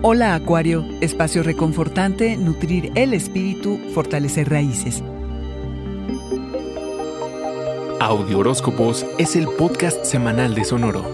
Hola 0.00 0.34
Acuario, 0.34 0.84
espacio 1.00 1.42
reconfortante, 1.42 2.36
nutrir 2.36 2.92
el 2.94 3.14
espíritu, 3.14 3.78
fortalecer 3.94 4.48
raíces. 4.48 5.02
Audio 8.00 8.38
Horóscopos 8.38 9.04
es 9.18 9.34
el 9.34 9.48
podcast 9.48 10.04
semanal 10.04 10.54
de 10.54 10.64
Sonoro. 10.64 11.04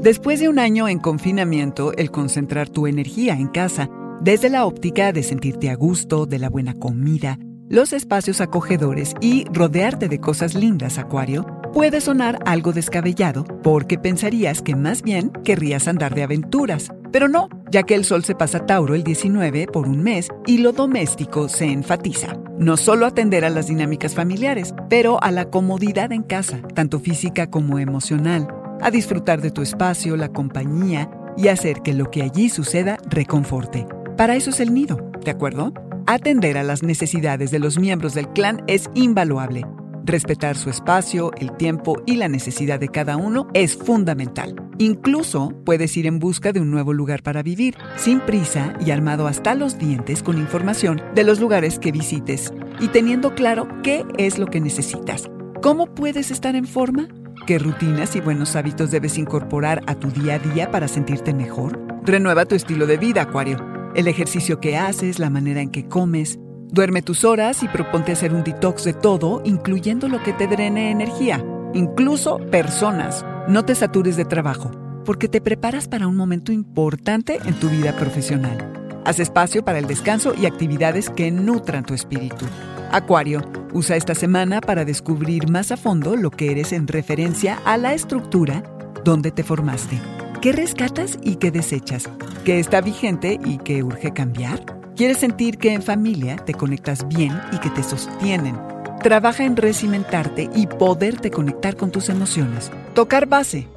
Después 0.00 0.40
de 0.40 0.48
un 0.48 0.58
año 0.58 0.88
en 0.88 0.98
confinamiento, 0.98 1.92
el 1.94 2.10
concentrar 2.10 2.68
tu 2.68 2.86
energía 2.86 3.34
en 3.34 3.48
casa, 3.48 3.88
desde 4.20 4.50
la 4.50 4.66
óptica 4.66 5.12
de 5.12 5.22
sentirte 5.22 5.70
a 5.70 5.74
gusto, 5.76 6.26
de 6.26 6.38
la 6.38 6.48
buena 6.48 6.74
comida, 6.74 7.38
los 7.74 7.92
espacios 7.92 8.40
acogedores 8.40 9.14
y 9.20 9.46
rodearte 9.52 10.08
de 10.08 10.20
cosas 10.20 10.54
lindas, 10.54 10.96
Acuario, 10.96 11.44
puede 11.72 12.00
sonar 12.00 12.38
algo 12.46 12.72
descabellado 12.72 13.42
porque 13.64 13.98
pensarías 13.98 14.62
que 14.62 14.76
más 14.76 15.02
bien 15.02 15.32
querrías 15.42 15.88
andar 15.88 16.14
de 16.14 16.22
aventuras. 16.22 16.92
Pero 17.10 17.26
no, 17.26 17.48
ya 17.72 17.82
que 17.82 17.96
el 17.96 18.04
sol 18.04 18.24
se 18.24 18.36
pasa 18.36 18.64
Tauro 18.64 18.94
el 18.94 19.02
19 19.02 19.66
por 19.66 19.88
un 19.88 20.04
mes 20.04 20.28
y 20.46 20.58
lo 20.58 20.70
doméstico 20.70 21.48
se 21.48 21.64
enfatiza. 21.64 22.36
No 22.60 22.76
solo 22.76 23.06
atender 23.06 23.44
a 23.44 23.50
las 23.50 23.66
dinámicas 23.66 24.14
familiares, 24.14 24.72
pero 24.88 25.20
a 25.20 25.32
la 25.32 25.46
comodidad 25.46 26.12
en 26.12 26.22
casa, 26.22 26.60
tanto 26.76 27.00
física 27.00 27.50
como 27.50 27.80
emocional, 27.80 28.46
a 28.82 28.92
disfrutar 28.92 29.40
de 29.40 29.50
tu 29.50 29.62
espacio, 29.62 30.16
la 30.16 30.28
compañía 30.28 31.10
y 31.36 31.48
hacer 31.48 31.82
que 31.82 31.92
lo 31.92 32.08
que 32.08 32.22
allí 32.22 32.50
suceda 32.50 32.98
reconforte. 33.10 33.84
Para 34.16 34.36
eso 34.36 34.50
es 34.50 34.60
el 34.60 34.72
nido, 34.72 35.10
¿de 35.24 35.32
acuerdo? 35.32 35.72
Atender 36.06 36.58
a 36.58 36.62
las 36.62 36.82
necesidades 36.82 37.50
de 37.50 37.58
los 37.58 37.78
miembros 37.78 38.12
del 38.12 38.28
clan 38.28 38.62
es 38.66 38.90
invaluable. 38.94 39.64
Respetar 40.04 40.54
su 40.54 40.68
espacio, 40.68 41.32
el 41.38 41.56
tiempo 41.56 42.02
y 42.04 42.16
la 42.16 42.28
necesidad 42.28 42.78
de 42.78 42.88
cada 42.88 43.16
uno 43.16 43.48
es 43.54 43.74
fundamental. 43.74 44.54
Incluso 44.76 45.54
puedes 45.64 45.96
ir 45.96 46.06
en 46.06 46.18
busca 46.18 46.52
de 46.52 46.60
un 46.60 46.70
nuevo 46.70 46.92
lugar 46.92 47.22
para 47.22 47.42
vivir, 47.42 47.78
sin 47.96 48.20
prisa 48.20 48.74
y 48.84 48.90
armado 48.90 49.26
hasta 49.26 49.54
los 49.54 49.78
dientes 49.78 50.22
con 50.22 50.36
información 50.36 51.00
de 51.14 51.24
los 51.24 51.40
lugares 51.40 51.78
que 51.78 51.90
visites 51.90 52.52
y 52.80 52.88
teniendo 52.88 53.34
claro 53.34 53.66
qué 53.82 54.04
es 54.18 54.38
lo 54.38 54.46
que 54.46 54.60
necesitas. 54.60 55.30
¿Cómo 55.62 55.86
puedes 55.86 56.30
estar 56.30 56.54
en 56.54 56.66
forma? 56.66 57.08
¿Qué 57.46 57.58
rutinas 57.58 58.14
y 58.14 58.20
buenos 58.20 58.56
hábitos 58.56 58.90
debes 58.90 59.16
incorporar 59.16 59.82
a 59.86 59.94
tu 59.94 60.10
día 60.10 60.34
a 60.34 60.38
día 60.38 60.70
para 60.70 60.86
sentirte 60.86 61.32
mejor? 61.32 61.80
Renueva 62.04 62.44
tu 62.44 62.54
estilo 62.54 62.86
de 62.86 62.98
vida, 62.98 63.22
Acuario 63.22 63.73
el 63.94 64.08
ejercicio 64.08 64.60
que 64.60 64.76
haces, 64.76 65.18
la 65.18 65.30
manera 65.30 65.60
en 65.60 65.70
que 65.70 65.86
comes. 65.88 66.38
Duerme 66.70 67.02
tus 67.02 67.24
horas 67.24 67.62
y 67.62 67.68
proponte 67.68 68.12
hacer 68.12 68.34
un 68.34 68.42
detox 68.42 68.84
de 68.84 68.92
todo, 68.92 69.42
incluyendo 69.44 70.08
lo 70.08 70.22
que 70.22 70.32
te 70.32 70.46
drene 70.48 70.90
energía, 70.90 71.44
incluso 71.72 72.38
personas. 72.50 73.24
No 73.48 73.64
te 73.64 73.74
satures 73.74 74.16
de 74.16 74.24
trabajo, 74.24 74.70
porque 75.04 75.28
te 75.28 75.40
preparas 75.40 75.86
para 75.86 76.08
un 76.08 76.16
momento 76.16 76.50
importante 76.50 77.38
en 77.44 77.54
tu 77.54 77.68
vida 77.68 77.96
profesional. 77.96 78.72
Haz 79.04 79.20
espacio 79.20 79.64
para 79.64 79.78
el 79.78 79.86
descanso 79.86 80.34
y 80.34 80.46
actividades 80.46 81.10
que 81.10 81.30
nutran 81.30 81.84
tu 81.84 81.94
espíritu. 81.94 82.46
Acuario, 82.90 83.42
usa 83.72 83.96
esta 83.96 84.14
semana 84.14 84.60
para 84.60 84.84
descubrir 84.84 85.50
más 85.50 85.72
a 85.72 85.76
fondo 85.76 86.16
lo 86.16 86.30
que 86.30 86.50
eres 86.50 86.72
en 86.72 86.88
referencia 86.88 87.60
a 87.64 87.76
la 87.76 87.92
estructura 87.92 88.62
donde 89.04 89.30
te 89.30 89.44
formaste. 89.44 90.00
¿Qué 90.44 90.52
rescatas 90.52 91.18
y 91.22 91.36
qué 91.36 91.50
desechas? 91.50 92.06
¿Qué 92.44 92.58
está 92.58 92.82
vigente 92.82 93.40
y 93.46 93.56
qué 93.56 93.82
urge 93.82 94.12
cambiar? 94.12 94.62
¿Quieres 94.94 95.16
sentir 95.16 95.56
que 95.56 95.72
en 95.72 95.80
familia 95.80 96.36
te 96.36 96.52
conectas 96.52 97.08
bien 97.08 97.32
y 97.50 97.56
que 97.60 97.70
te 97.70 97.82
sostienen? 97.82 98.54
Trabaja 99.02 99.44
en 99.44 99.56
recimentarte 99.56 100.50
y 100.54 100.66
poderte 100.66 101.30
conectar 101.30 101.76
con 101.76 101.90
tus 101.90 102.10
emociones. 102.10 102.70
Tocar 102.94 103.26
base. 103.26 103.68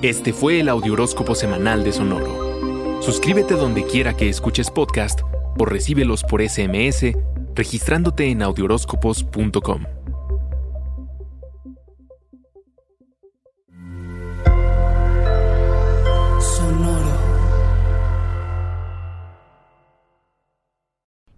Este 0.00 0.32
fue 0.32 0.60
el 0.60 0.70
Audioróscopo 0.70 1.34
Semanal 1.34 1.84
de 1.84 1.92
Sonoro. 1.92 3.02
Suscríbete 3.02 3.52
donde 3.52 3.84
quiera 3.84 4.16
que 4.16 4.30
escuches 4.30 4.70
podcast 4.70 5.20
o 5.58 5.66
recíbelos 5.66 6.24
por 6.24 6.40
SMS 6.40 7.12
registrándote 7.54 8.30
en 8.30 8.40
audioróscopos.com. 8.40 9.97